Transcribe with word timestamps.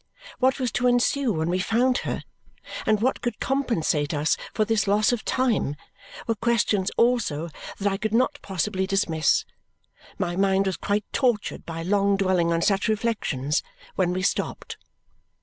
What 0.39 0.59
was 0.59 0.71
to 0.71 0.87
ensue 0.87 1.31
when 1.31 1.47
we 1.47 1.59
found 1.59 1.99
her 1.99 2.23
and 2.87 2.99
what 3.01 3.21
could 3.21 3.39
compensate 3.39 4.15
us 4.15 4.35
for 4.51 4.65
this 4.65 4.87
loss 4.87 5.11
of 5.11 5.23
time 5.23 5.75
were 6.25 6.33
questions 6.33 6.89
also 6.97 7.49
that 7.77 7.87
I 7.91 7.97
could 7.97 8.11
not 8.11 8.39
possibly 8.41 8.87
dismiss; 8.87 9.45
my 10.17 10.35
mind 10.35 10.65
was 10.65 10.77
quite 10.77 11.05
tortured 11.13 11.67
by 11.67 11.83
long 11.83 12.17
dwelling 12.17 12.51
on 12.51 12.63
such 12.63 12.87
reflections 12.87 13.61
when 13.93 14.11
we 14.11 14.23
stopped. 14.23 14.75